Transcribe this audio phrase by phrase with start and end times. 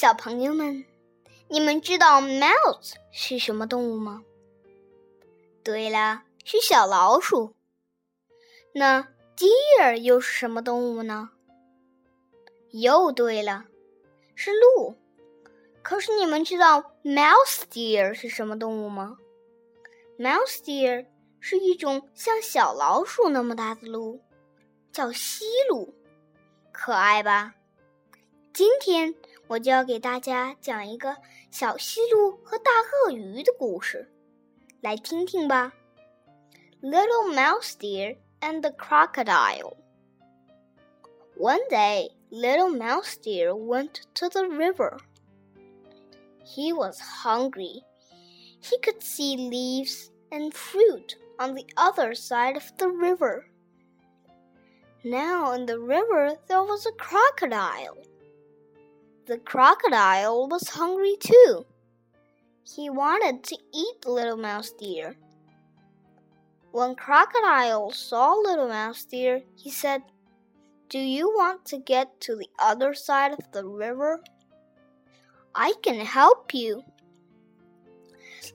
[0.00, 0.84] 小朋友们，
[1.48, 4.22] 你们知道 mouse 是什么动物吗？
[5.64, 7.52] 对了，是小老鼠。
[8.72, 11.30] 那 deer 又是什么动物呢？
[12.70, 13.64] 又对了，
[14.36, 14.94] 是鹿。
[15.82, 19.18] 可是你们知道 mouse deer 是什么动物吗
[20.16, 21.06] ？mouse deer
[21.40, 24.20] 是一种像小老鼠那么大的鹿，
[24.92, 25.92] 叫西鹿，
[26.70, 27.56] 可爱吧？
[28.52, 29.14] 今天
[29.48, 31.16] 我就要给大家讲一个
[31.50, 34.12] 小鼷鹿和大鳄鱼的故事，
[34.80, 35.72] 来听听吧。
[36.82, 39.76] Little Mouse Deer and the Crocodile.
[41.38, 44.98] One day, Little Mouse Deer went to the river.
[46.44, 47.82] He was hungry.
[48.60, 53.46] He could see leaves and fruit on the other side of the river.
[55.04, 57.96] Now in the river there was a crocodile.
[59.28, 61.66] The crocodile was hungry too.
[62.64, 65.18] He wanted to eat Little Mouse Deer.
[66.70, 70.00] When Crocodile saw Little Mouse Deer, he said,
[70.88, 74.24] Do you want to get to the other side of the river?
[75.54, 76.82] I can help you.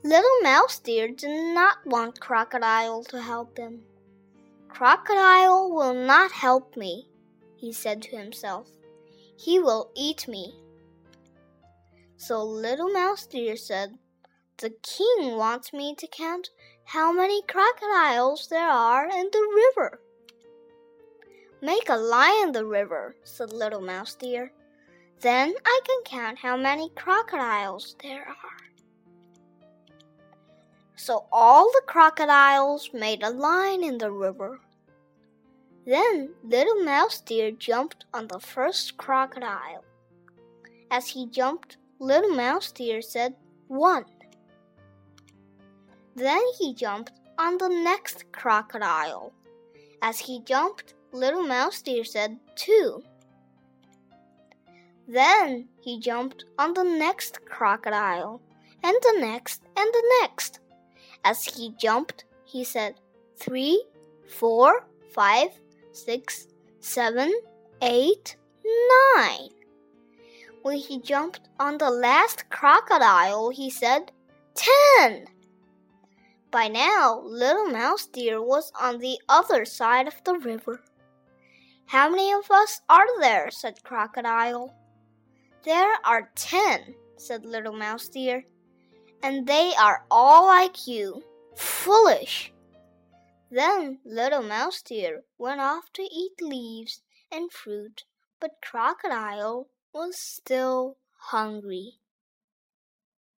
[0.02, 3.82] Little Mouse Deer did not want Crocodile to help him.
[4.68, 7.06] Crocodile will not help me,
[7.54, 8.68] he said to himself.
[9.36, 10.56] He will eat me.
[12.26, 13.98] So Little Mouse Deer said,
[14.56, 16.48] The king wants me to count
[16.86, 20.00] how many crocodiles there are in the river.
[21.60, 24.52] Make a line in the river, said Little Mouse Deer.
[25.20, 28.64] Then I can count how many crocodiles there are.
[30.96, 34.60] So all the crocodiles made a line in the river.
[35.86, 39.84] Then Little Mouse Deer jumped on the first crocodile.
[40.90, 43.34] As he jumped, Little Mouse Deer said,
[43.68, 44.04] One.
[46.14, 49.32] Then he jumped on the next crocodile.
[50.02, 53.02] As he jumped, Little Mouse Deer said, Two.
[55.06, 58.40] Then he jumped on the next crocodile,
[58.82, 60.60] and the next, and the next.
[61.24, 62.94] As he jumped, he said,
[63.36, 63.84] Three,
[64.26, 65.48] four, five,
[65.92, 66.48] six,
[66.80, 67.32] seven,
[67.82, 68.36] eight,
[69.16, 69.50] nine.
[70.64, 74.12] When he jumped on the last crocodile, he said,
[74.54, 75.26] Ten.
[76.50, 80.80] By now, Little Mouse Deer was on the other side of the river.
[81.84, 83.50] How many of us are there?
[83.50, 84.72] said Crocodile.
[85.64, 88.46] There are ten, said Little Mouse Deer,
[89.22, 91.22] and they are all like you,
[91.56, 92.54] foolish.
[93.50, 98.04] Then Little Mouse Deer went off to eat leaves and fruit,
[98.40, 100.98] but Crocodile was still
[101.30, 102.00] hungry.